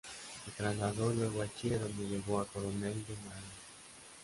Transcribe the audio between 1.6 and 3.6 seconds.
donde llegó a coronel de marina.